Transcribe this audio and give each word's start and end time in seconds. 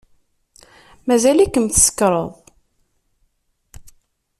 Mazal-ikem 1.07 1.65
tsekṛed. 1.67 2.31